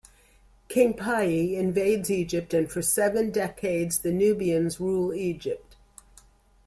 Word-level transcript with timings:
King 0.67 0.95
Piye 0.95 1.53
invades 1.55 2.09
Egypt 2.09 2.55
and 2.55 2.71
for 2.71 2.81
seven 2.81 3.29
decades 3.29 3.99
the 3.99 4.11
Nubians 4.11 4.79
rule 4.79 5.13
Egypt. 5.13 5.75